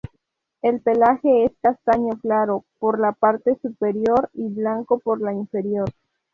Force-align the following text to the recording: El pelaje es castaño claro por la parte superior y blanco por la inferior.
El 0.63 0.81
pelaje 0.81 1.45
es 1.45 1.51
castaño 1.61 2.17
claro 2.23 2.65
por 2.79 2.99
la 2.99 3.11
parte 3.11 3.55
superior 3.61 4.31
y 4.33 4.47
blanco 4.49 4.97
por 4.97 5.21
la 5.21 5.31
inferior. 5.31 5.91